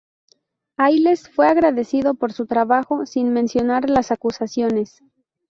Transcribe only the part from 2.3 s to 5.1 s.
su trabajo, sin mencionar las acusaciones.